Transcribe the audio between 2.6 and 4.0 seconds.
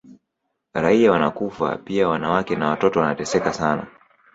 watoto wanateseka sana